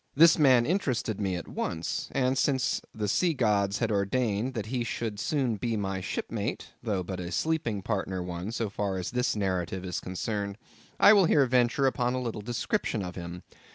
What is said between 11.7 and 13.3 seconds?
upon a little description of